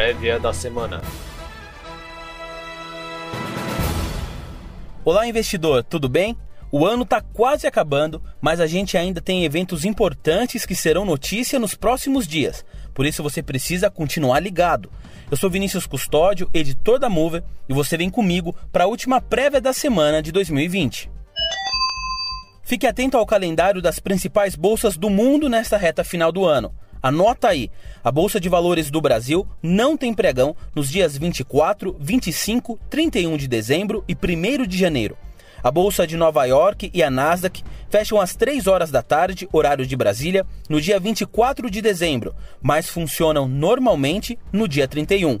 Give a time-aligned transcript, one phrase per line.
[0.00, 1.02] prévia da semana.
[5.04, 6.34] Olá, investidor, tudo bem?
[6.72, 11.58] O ano está quase acabando, mas a gente ainda tem eventos importantes que serão notícia
[11.58, 12.64] nos próximos dias.
[12.94, 14.90] Por isso você precisa continuar ligado.
[15.30, 19.60] Eu sou Vinícius Custódio, editor da Mover, e você vem comigo para a última prévia
[19.60, 21.10] da semana de 2020.
[22.62, 26.72] Fique atento ao calendário das principais bolsas do mundo nesta reta final do ano.
[27.02, 27.70] Anota aí:
[28.04, 33.48] a Bolsa de Valores do Brasil não tem pregão nos dias 24, 25, 31 de
[33.48, 35.16] dezembro e 1 de janeiro.
[35.62, 39.86] A Bolsa de Nova York e a Nasdaq fecham às 3 horas da tarde, horário
[39.86, 45.38] de Brasília, no dia 24 de dezembro, mas funcionam normalmente no dia 31.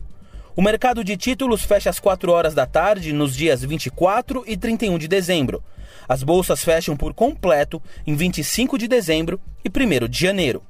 [0.54, 4.98] O mercado de títulos fecha às 4 horas da tarde nos dias 24 e 31
[4.98, 5.62] de dezembro.
[6.08, 10.62] As bolsas fecham por completo em 25 de dezembro e 1 de janeiro.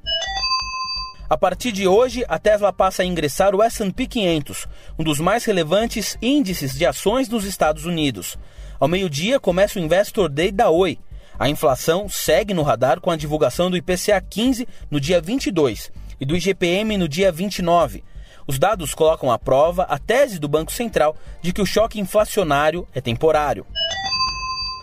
[1.31, 4.67] A partir de hoje, a Tesla passa a ingressar o S&P 500,
[4.99, 8.37] um dos mais relevantes índices de ações dos Estados Unidos.
[8.81, 10.99] Ao meio-dia começa o Investor Day da Oi.
[11.39, 16.27] A inflação segue no radar com a divulgação do IPCA 15 no dia 22 e
[16.27, 18.03] do IGPM no dia 29.
[18.45, 22.89] Os dados colocam à prova a tese do Banco Central de que o choque inflacionário
[22.93, 23.65] é temporário.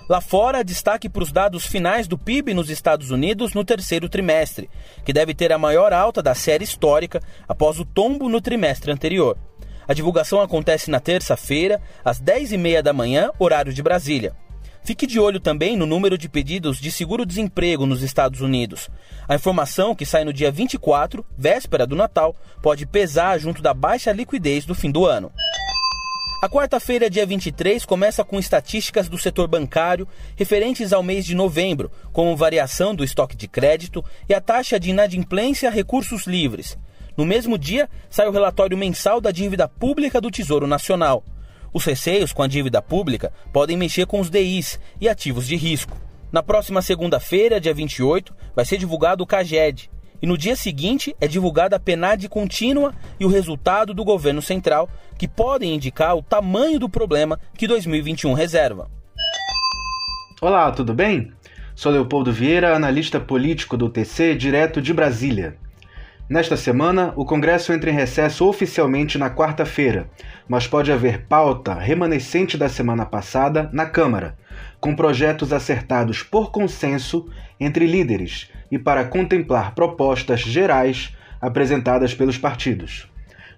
[0.09, 4.69] Lá fora, destaque para os dados finais do PIB nos Estados Unidos no terceiro trimestre,
[5.03, 9.37] que deve ter a maior alta da série histórica após o tombo no trimestre anterior.
[9.85, 14.33] A divulgação acontece na terça-feira, às 10h30 da manhã, horário de Brasília.
[14.81, 18.89] Fique de olho também no número de pedidos de seguro-desemprego nos Estados Unidos.
[19.27, 24.13] A informação, que sai no dia 24, véspera do Natal, pode pesar junto da baixa
[24.13, 25.29] liquidez do fim do ano.
[26.39, 31.91] A quarta-feira, dia 23, começa com estatísticas do setor bancário referentes ao mês de novembro,
[32.13, 36.77] como variação do estoque de crédito e a taxa de inadimplência a recursos livres.
[37.17, 41.23] No mesmo dia, sai o relatório mensal da dívida pública do Tesouro Nacional.
[41.73, 45.97] Os receios com a dívida pública podem mexer com os DIs e ativos de risco.
[46.31, 49.89] Na próxima segunda-feira, dia 28, vai ser divulgado o CAGED.
[50.21, 54.89] E no dia seguinte é divulgada a PNAD contínua e o resultado do governo central,
[55.17, 58.89] que podem indicar o tamanho do problema que 2021 reserva.
[60.39, 61.31] Olá, tudo bem?
[61.73, 65.57] Sou Leopoldo Vieira, analista político do TC, direto de Brasília.
[66.29, 70.09] Nesta semana, o Congresso entra em recesso oficialmente na quarta-feira,
[70.47, 74.37] mas pode haver pauta remanescente da semana passada na Câmara,
[74.79, 77.29] com projetos acertados por consenso
[77.59, 83.09] entre líderes e para contemplar propostas gerais apresentadas pelos partidos.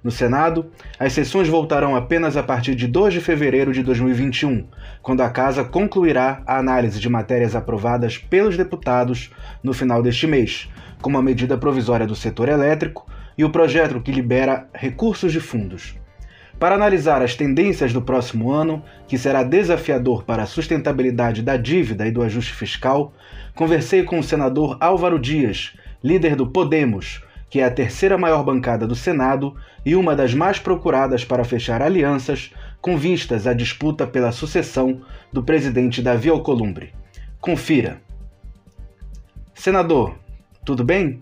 [0.02, 4.66] No Senado, as sessões voltarão apenas a partir de 2 de fevereiro de 2021,
[5.02, 9.30] quando a Casa concluirá a análise de matérias aprovadas pelos deputados
[9.62, 10.70] no final deste mês,
[11.02, 13.06] como a medida provisória do setor elétrico
[13.38, 15.98] e o projeto que libera recursos de fundos.
[16.58, 22.08] Para analisar as tendências do próximo ano, que será desafiador para a sustentabilidade da dívida
[22.08, 23.14] e do ajuste fiscal,
[23.54, 28.86] conversei com o senador Álvaro Dias, líder do Podemos, que é a terceira maior bancada
[28.86, 29.56] do Senado
[29.86, 35.02] e uma das mais procuradas para fechar alianças com vistas à disputa pela sucessão
[35.34, 36.94] do presidente Davi Alcolumbre.
[37.42, 38.02] Confira.
[39.54, 40.16] Senador,
[40.64, 41.22] tudo bem?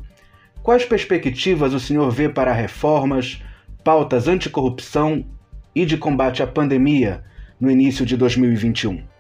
[0.62, 3.42] Quais perspectivas o senhor vê para reformas,
[3.84, 5.26] pautas anticorrupção
[5.74, 7.24] e de combate à pandemia
[7.60, 9.17] no início de 2021?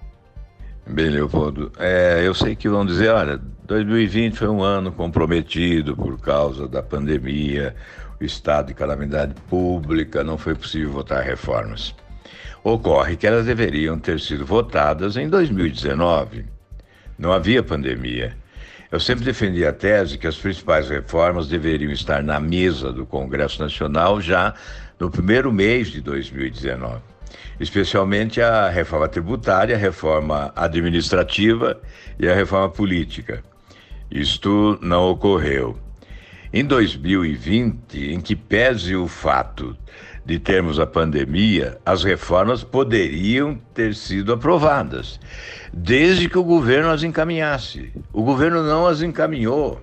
[0.90, 6.18] Bem, Leopoldo, é, eu sei que vão dizer, olha, 2020 foi um ano comprometido por
[6.18, 7.75] causa da pandemia,
[8.22, 11.94] o estado de calamidade pública, não foi possível votar reformas.
[12.64, 16.46] Ocorre que elas deveriam ter sido votadas em 2019.
[17.19, 18.38] Não havia pandemia.
[18.90, 23.62] Eu sempre defendi a tese que as principais reformas deveriam estar na mesa do Congresso
[23.62, 24.54] Nacional já
[24.98, 27.16] no primeiro mês de 2019
[27.59, 31.79] especialmente a reforma tributária, a reforma administrativa
[32.19, 33.44] e a reforma política.
[34.09, 35.78] Isto não ocorreu.
[36.53, 39.75] Em 2020, em que pese o fato
[40.25, 45.19] de termos a pandemia, as reformas poderiam ter sido aprovadas,
[45.71, 47.94] desde que o governo as encaminhasse.
[48.12, 49.81] O governo não as encaminhou.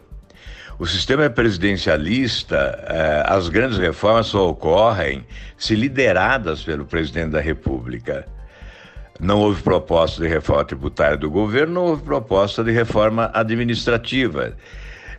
[0.78, 2.56] O sistema é presidencialista,
[2.88, 5.24] eh, as grandes reformas só ocorrem
[5.56, 8.26] se lideradas pelo presidente da República.
[9.20, 14.56] Não houve proposta de reforma tributária do governo, não houve proposta de reforma administrativa.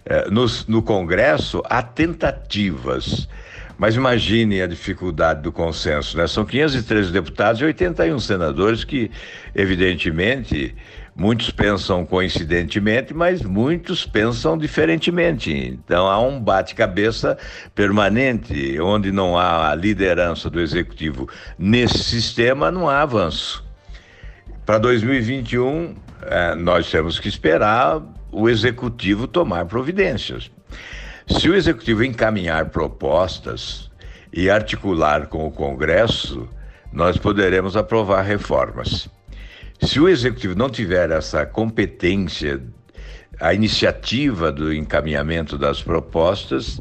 [0.06, 3.30] Eh, no, no Congresso, há tentativas.
[3.78, 6.28] Mas imagine a dificuldade do consenso, né?
[6.28, 9.12] São 513 deputados e 81 senadores que,
[9.54, 10.76] evidentemente,
[11.18, 15.50] Muitos pensam coincidentemente, mas muitos pensam diferentemente.
[15.50, 17.38] Então há um bate-cabeça
[17.74, 23.64] permanente, onde não há a liderança do executivo nesse sistema, não há avanço.
[24.66, 30.52] Para 2021, é, nós temos que esperar o executivo tomar providências.
[31.28, 33.90] Se o executivo encaminhar propostas
[34.34, 36.50] e articular com o Congresso,
[36.92, 39.08] nós poderemos aprovar reformas.
[39.82, 42.62] Se o executivo não tiver essa competência,
[43.40, 46.80] a iniciativa do encaminhamento das propostas,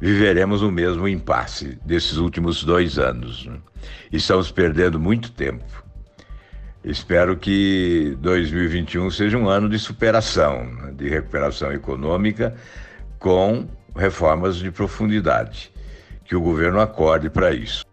[0.00, 3.46] viveremos o mesmo impasse desses últimos dois anos.
[3.46, 3.58] Né?
[4.12, 5.84] Estamos perdendo muito tempo.
[6.84, 10.92] Espero que 2021 seja um ano de superação, né?
[10.92, 12.54] de recuperação econômica,
[13.18, 13.66] com
[13.96, 15.72] reformas de profundidade.
[16.24, 17.84] Que o governo acorde para isso.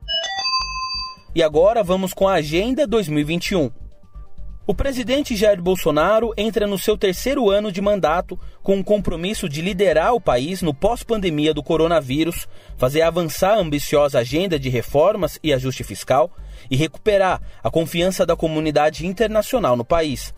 [1.36, 3.72] E agora vamos com a Agenda 2021.
[4.66, 9.62] O presidente Jair Bolsonaro entra no seu terceiro ano de mandato com o compromisso de
[9.62, 15.52] liderar o país no pós-pandemia do coronavírus, fazer avançar a ambiciosa agenda de reformas e
[15.52, 16.32] ajuste fiscal
[16.72, 20.34] e recuperar a confiança da comunidade internacional no país.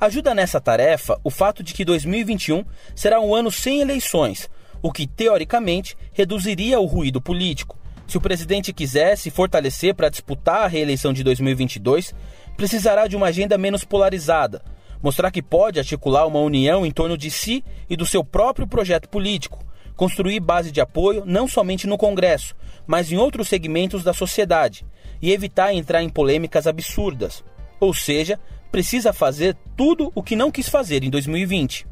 [0.00, 4.50] Ajuda nessa tarefa o fato de que 2021 será um ano sem eleições,
[4.82, 7.78] o que, teoricamente, reduziria o ruído político.
[8.10, 12.12] Se o presidente quiser se fortalecer para disputar a reeleição de 2022,
[12.60, 14.62] precisará de uma agenda menos polarizada,
[15.02, 19.08] mostrar que pode articular uma união em torno de si e do seu próprio projeto
[19.08, 19.64] político,
[19.96, 22.54] construir base de apoio não somente no Congresso,
[22.86, 24.84] mas em outros segmentos da sociedade
[25.22, 27.42] e evitar entrar em polêmicas absurdas.
[27.80, 28.38] Ou seja,
[28.70, 31.86] precisa fazer tudo o que não quis fazer em 2020.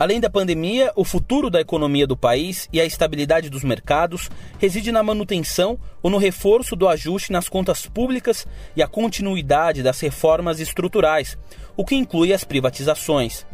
[0.00, 4.90] Além da pandemia, o futuro da economia do país e a estabilidade dos mercados reside
[4.90, 10.58] na manutenção ou no reforço do ajuste nas contas públicas e a continuidade das reformas
[10.58, 11.36] estruturais,
[11.76, 13.44] o que inclui as privatizações.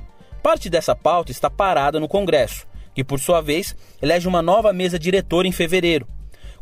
[0.41, 2.65] Parte dessa pauta está parada no Congresso,
[2.95, 6.07] que, por sua vez, elege uma nova mesa diretora em fevereiro.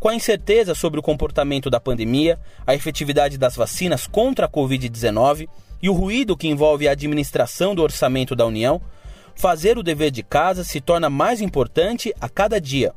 [0.00, 5.46] Com a incerteza sobre o comportamento da pandemia, a efetividade das vacinas contra a Covid-19
[5.82, 8.80] e o ruído que envolve a administração do orçamento da União,
[9.34, 12.92] fazer o dever de casa se torna mais importante a cada dia.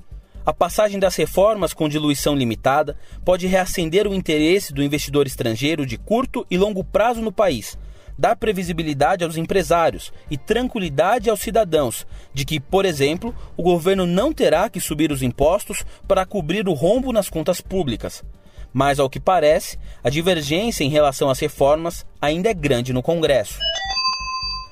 [0.46, 2.96] A passagem das reformas com diluição limitada
[3.26, 7.78] pode reacender o interesse do investidor estrangeiro de curto e longo prazo no país,
[8.18, 14.32] dar previsibilidade aos empresários e tranquilidade aos cidadãos de que, por exemplo, o governo não
[14.32, 18.24] terá que subir os impostos para cobrir o rombo nas contas públicas.
[18.72, 23.60] Mas, ao que parece, a divergência em relação às reformas ainda é grande no Congresso.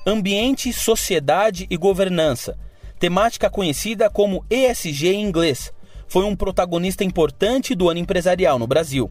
[0.08, 2.56] Ambiente, Sociedade e Governança,
[2.96, 5.72] temática conhecida como ESG em inglês,
[6.06, 9.10] foi um protagonista importante do ano empresarial no Brasil.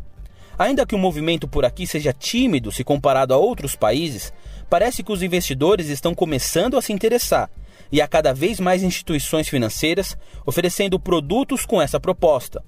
[0.57, 4.31] Ainda que o movimento por aqui seja tímido se comparado a outros países,
[4.69, 7.51] parece que os investidores estão começando a se interessar
[7.91, 12.63] e há cada vez mais instituições financeiras oferecendo produtos com essa proposta.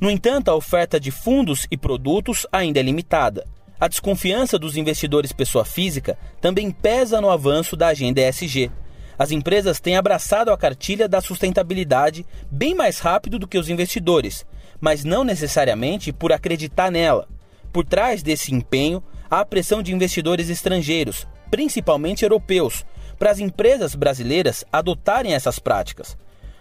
[0.00, 3.44] No entanto, a oferta de fundos e produtos ainda é limitada.
[3.80, 8.70] A desconfiança dos investidores pessoa física também pesa no avanço da agenda ESG.
[9.18, 14.44] As empresas têm abraçado a cartilha da sustentabilidade bem mais rápido do que os investidores,
[14.78, 17.26] mas não necessariamente por acreditar nela.
[17.72, 22.84] Por trás desse empenho, há a pressão de investidores estrangeiros, principalmente europeus,
[23.18, 26.18] para as empresas brasileiras adotarem essas práticas.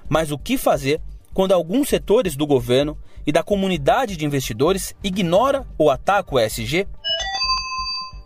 [0.08, 1.02] Mas o que fazer
[1.34, 6.88] quando alguns setores do governo e da comunidade de investidores ignora ou ataca o ESG?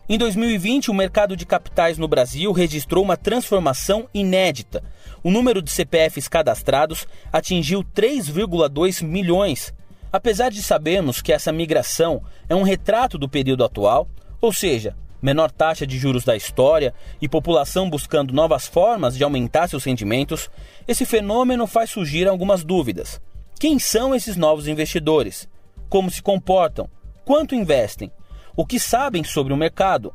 [0.08, 4.84] Em 2020, o mercado de capitais no Brasil registrou uma transformação inédita.
[5.24, 9.74] O número de CPFs cadastrados atingiu 3,2 milhões.
[10.12, 14.10] Apesar de sabermos que essa migração é um retrato do período atual,
[14.42, 19.70] ou seja, menor taxa de juros da história e população buscando novas formas de aumentar
[19.70, 20.50] seus rendimentos,
[20.86, 23.22] esse fenômeno faz surgir algumas dúvidas.
[23.58, 25.48] Quem são esses novos investidores?
[25.88, 26.90] Como se comportam?
[27.24, 28.12] Quanto investem?
[28.56, 30.14] O que sabem sobre o mercado.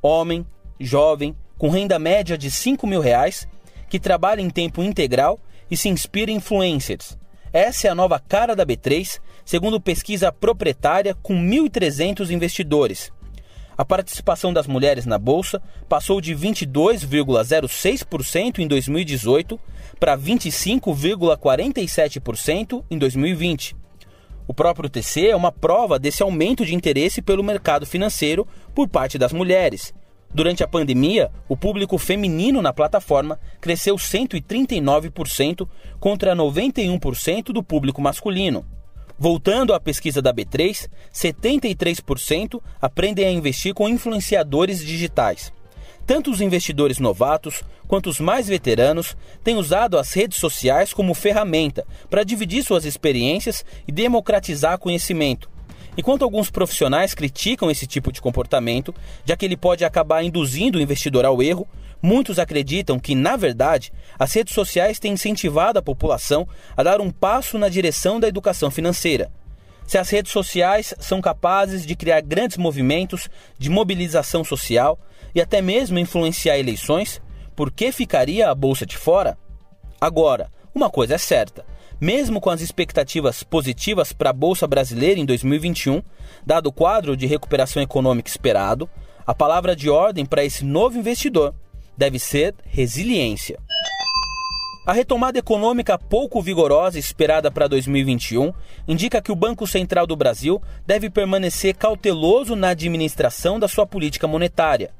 [0.00, 0.46] Homem,
[0.80, 3.46] jovem, com renda média de 5 mil reais,
[3.88, 5.38] que trabalha em tempo integral
[5.70, 7.16] e se inspira em influencers.
[7.52, 13.12] Essa é a nova cara da B3, segundo pesquisa proprietária com 1.300 investidores.
[13.76, 19.60] A participação das mulheres na bolsa passou de 22,06% em 2018
[19.98, 23.76] para 25,47% em 2020.
[24.46, 29.16] O próprio TC é uma prova desse aumento de interesse pelo mercado financeiro por parte
[29.18, 29.94] das mulheres.
[30.34, 35.68] Durante a pandemia, o público feminino na plataforma cresceu 139%
[36.00, 38.64] contra 91% do público masculino.
[39.18, 45.52] Voltando à pesquisa da B3, 73% aprendem a investir com influenciadores digitais.
[46.06, 51.86] Tanto os investidores novatos quanto os mais veteranos têm usado as redes sociais como ferramenta
[52.10, 55.48] para dividir suas experiências e democratizar conhecimento.
[55.96, 58.94] Enquanto alguns profissionais criticam esse tipo de comportamento,
[59.24, 61.68] já que ele pode acabar induzindo o investidor ao erro,
[62.00, 67.10] muitos acreditam que, na verdade, as redes sociais têm incentivado a população a dar um
[67.10, 69.30] passo na direção da educação financeira.
[69.86, 73.28] Se as redes sociais são capazes de criar grandes movimentos
[73.58, 74.98] de mobilização social
[75.34, 77.20] e até mesmo influenciar eleições,
[77.54, 79.38] por que ficaria a bolsa de fora?
[80.00, 81.64] Agora, uma coisa é certa:
[82.00, 86.02] mesmo com as expectativas positivas para a bolsa brasileira em 2021,
[86.44, 88.88] dado o quadro de recuperação econômica esperado,
[89.26, 91.54] a palavra de ordem para esse novo investidor
[91.96, 93.58] deve ser resiliência.
[94.84, 98.52] A retomada econômica pouco vigorosa esperada para 2021
[98.88, 104.26] indica que o Banco Central do Brasil deve permanecer cauteloso na administração da sua política
[104.26, 104.90] monetária.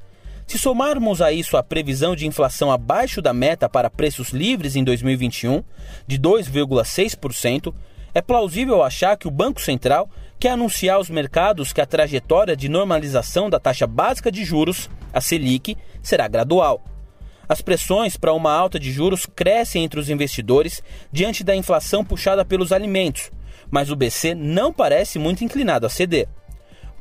[0.53, 4.83] Se somarmos a isso a previsão de inflação abaixo da meta para preços livres em
[4.83, 5.63] 2021,
[6.05, 7.73] de 2,6%,
[8.13, 10.07] é plausível achar que o Banco Central
[10.39, 15.19] quer anunciar aos mercados que a trajetória de normalização da taxa básica de juros, a
[15.19, 16.83] Selic, será gradual.
[17.49, 22.45] As pressões para uma alta de juros crescem entre os investidores diante da inflação puxada
[22.45, 23.31] pelos alimentos,
[23.71, 26.27] mas o BC não parece muito inclinado a ceder.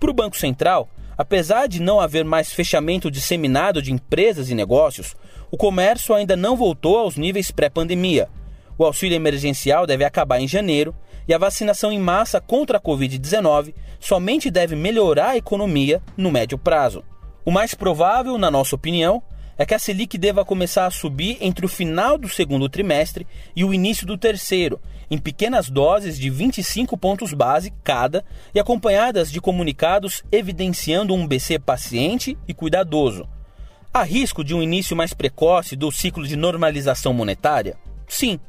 [0.00, 5.14] Para o Banco Central, apesar de não haver mais fechamento disseminado de empresas e negócios,
[5.50, 8.28] o comércio ainda não voltou aos níveis pré-pandemia.
[8.78, 10.94] O auxílio emergencial deve acabar em janeiro
[11.28, 16.58] e a vacinação em massa contra a Covid-19 somente deve melhorar a economia no médio
[16.58, 17.04] prazo.
[17.44, 19.22] O mais provável, na nossa opinião,
[19.58, 23.64] é que a Selic deva começar a subir entre o final do segundo trimestre e
[23.64, 24.80] o início do terceiro,
[25.12, 31.58] em pequenas doses de 25 pontos base cada e acompanhadas de comunicados evidenciando um BC
[31.58, 33.28] paciente e cuidadoso.
[33.92, 37.76] Há risco de um início mais precoce do ciclo de normalização monetária?
[38.08, 38.40] Sim.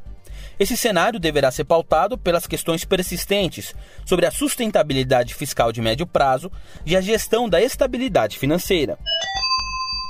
[0.58, 6.50] Esse cenário deverá ser pautado pelas questões persistentes sobre a sustentabilidade fiscal de médio prazo
[6.86, 8.98] e a gestão da estabilidade financeira.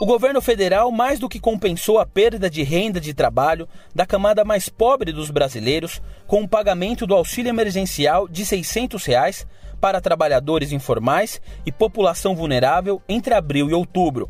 [0.04, 4.44] O governo federal mais do que compensou a perda de renda de trabalho da camada
[4.44, 9.48] mais pobre dos brasileiros com o pagamento do auxílio emergencial de 600 reais
[9.80, 14.30] para trabalhadores informais e população vulnerável entre abril e outubro.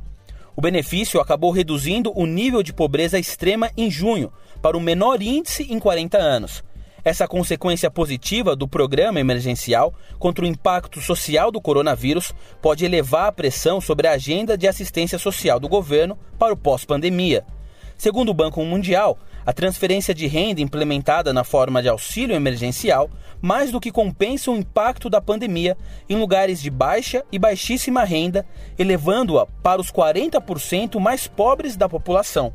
[0.55, 5.63] O benefício acabou reduzindo o nível de pobreza extrema em junho para o menor índice
[5.73, 6.63] em 40 anos
[7.03, 13.31] essa consequência positiva do programa emergencial contra o impacto social do coronavírus pode elevar a
[13.31, 17.45] pressão sobre a agenda de assistência social do governo para o pós-pandemia.
[17.97, 23.09] Segundo o Banco Mundial, a transferência de renda implementada na forma de auxílio emergencial
[23.41, 25.77] mais do que compensa o impacto da pandemia
[26.09, 28.45] em lugares de baixa e baixíssima renda,
[28.79, 32.53] elevando-a para os 40% mais pobres da população.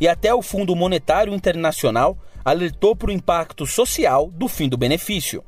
[0.00, 5.44] E até o Fundo Monetário Internacional alertou para o impacto social do fim do benefício.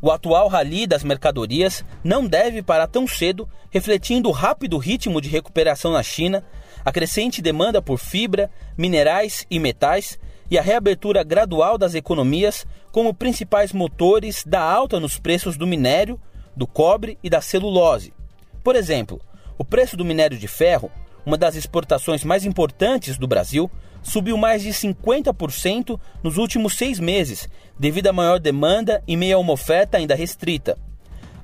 [0.00, 5.28] O atual rally das mercadorias não deve parar tão cedo, refletindo o rápido ritmo de
[5.28, 6.44] recuperação na China,
[6.84, 13.12] a crescente demanda por fibra, minerais e metais e a reabertura gradual das economias como
[13.12, 16.20] principais motores da alta nos preços do minério,
[16.56, 18.14] do cobre e da celulose.
[18.62, 19.20] Por exemplo,
[19.58, 20.90] o preço do minério de ferro,
[21.26, 23.70] uma das exportações mais importantes do Brasil,
[24.02, 29.40] subiu mais de 50% nos últimos seis meses, devido à maior demanda e meio a
[29.40, 30.78] uma oferta ainda restrita.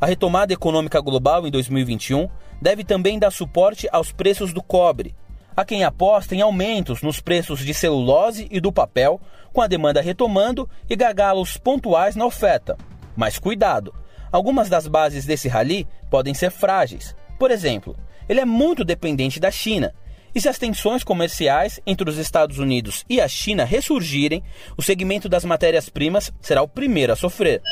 [0.01, 2.29] A retomada econômica global em 2021
[2.61, 5.15] deve também dar suporte aos preços do cobre.
[5.57, 9.21] Há quem aposta em aumentos nos preços de celulose e do papel,
[9.53, 12.77] com a demanda retomando e gargalos pontuais na oferta.
[13.17, 13.95] Mas cuidado!
[14.33, 17.15] Algumas das bases desse rally podem ser frágeis.
[17.39, 17.97] Por exemplo,
[18.29, 19.95] ele é muito dependente da China,
[20.35, 24.43] e se as tensões comerciais entre os Estados Unidos e a China ressurgirem,
[24.77, 27.63] o segmento das matérias-primas será o primeiro a sofrer.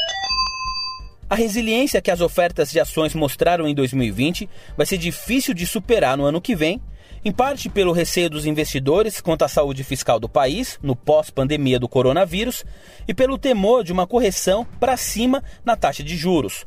[1.29, 6.17] A resiliência que as ofertas de ações mostraram em 2020 vai ser difícil de superar
[6.17, 6.81] no ano que vem,
[7.25, 11.89] em parte pelo receio dos investidores quanto à saúde fiscal do país no pós-pandemia do
[11.89, 12.65] coronavírus
[13.09, 16.67] e pelo temor de uma correção para cima na taxa de juros.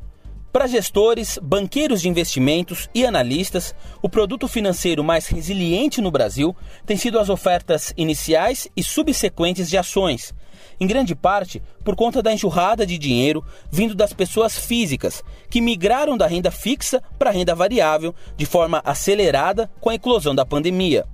[0.56, 6.96] Para gestores, banqueiros de investimentos e analistas, o produto financeiro mais resiliente no Brasil tem
[6.96, 10.34] sido as ofertas iniciais e subsequentes de ações,
[10.80, 16.16] em grande parte por conta da enxurrada de dinheiro vindo das pessoas físicas, que migraram
[16.16, 21.06] da renda fixa para a renda variável de forma acelerada com a eclosão da pandemia.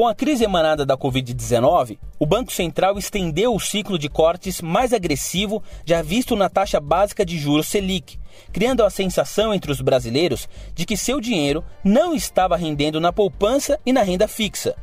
[0.00, 4.94] Com a crise emanada da Covid-19, o Banco Central estendeu o ciclo de cortes mais
[4.94, 8.18] agressivo já visto na taxa básica de juros Selic,
[8.50, 13.78] criando a sensação entre os brasileiros de que seu dinheiro não estava rendendo na poupança
[13.84, 14.74] e na renda fixa.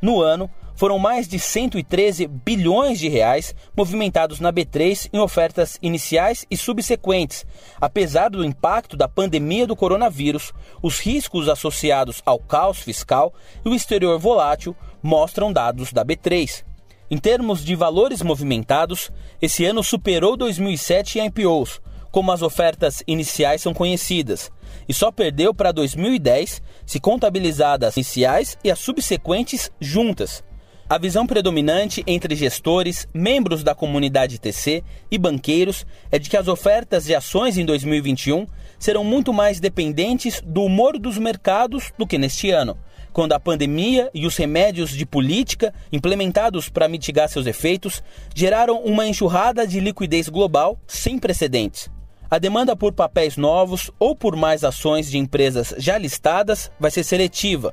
[0.00, 0.48] No ano,
[0.80, 7.44] foram mais de 113 bilhões de reais movimentados na B3 em ofertas iniciais e subsequentes.
[7.78, 13.74] Apesar do impacto da pandemia do coronavírus, os riscos associados ao caos fiscal e o
[13.74, 16.64] exterior volátil mostram dados da B3.
[17.10, 19.10] Em termos de valores movimentados,
[19.42, 21.78] esse ano superou 2007 em IPOs,
[22.10, 24.50] como as ofertas iniciais são conhecidas,
[24.88, 30.42] e só perdeu para 2010 se contabilizadas as iniciais e as subsequentes juntas.
[30.90, 36.48] A visão predominante entre gestores, membros da comunidade TC e banqueiros é de que as
[36.48, 38.44] ofertas de ações em 2021
[38.76, 42.76] serão muito mais dependentes do humor dos mercados do que neste ano,
[43.12, 48.02] quando a pandemia e os remédios de política implementados para mitigar seus efeitos
[48.34, 51.88] geraram uma enxurrada de liquidez global sem precedentes.
[52.28, 57.04] A demanda por papéis novos ou por mais ações de empresas já listadas vai ser
[57.04, 57.72] seletiva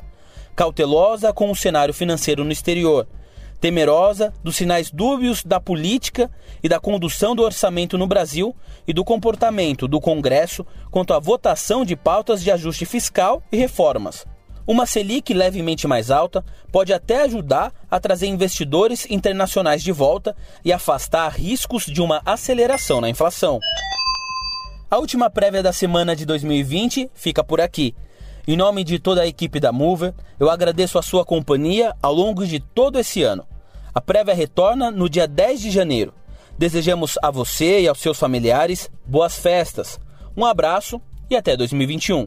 [0.58, 3.08] cautelosa com o cenário financeiro no exterior,
[3.62, 6.32] temerosa dos sinais dúbios da política
[6.64, 8.56] e da condução do orçamento no Brasil
[8.88, 14.26] e do comportamento do Congresso quanto à votação de pautas de ajuste fiscal e reformas.
[14.66, 20.36] Uma Selic levemente mais alta pode até ajudar a trazer investidores internacionais de volta
[20.66, 23.60] e afastar riscos de uma aceleração na inflação.
[24.90, 27.94] A última prévia da semana de 2020 fica por aqui.
[28.50, 32.48] Em nome de toda a equipe da Mover, eu agradeço a sua companhia ao longo
[32.48, 33.46] de todo esse ano.
[33.94, 36.14] A prévia retorna no dia 10 de janeiro.
[36.58, 40.00] Desejamos a você e aos seus familiares boas festas.
[40.36, 42.26] Um abraço e até 2021.